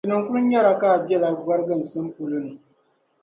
Tinima 0.03 0.25
kuli 0.25 0.39
nyara 0.49 0.71
ka 0.81 0.87
a 0.95 0.99
be 1.05 1.15
la 1.21 1.29
bɔriginsim 1.45 2.05
polo 2.15 2.37
ni. 2.45 2.53